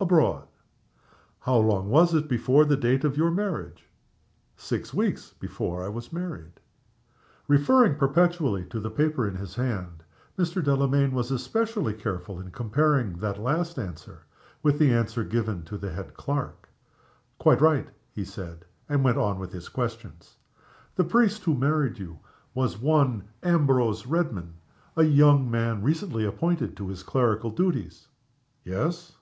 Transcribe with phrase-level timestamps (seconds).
[0.00, 0.46] "Abroad."
[1.40, 3.84] "How long was it before the date of your marriage?"
[4.56, 6.60] "Six weeks before I was married."
[7.48, 10.02] Referring perpetually to the paper in his hand,
[10.38, 10.62] Mr.
[10.64, 14.22] Delamayn was especially careful in comparing that last answer
[14.62, 16.68] with the answer given to the head clerk.
[17.38, 20.36] "Quite right," he said, and went on with his questions.
[20.94, 22.18] "The priest who married you
[22.54, 24.54] was one Ambrose Redman
[24.94, 28.08] a young man recently appointed to his clerical duties?"
[28.64, 29.12] "Yes."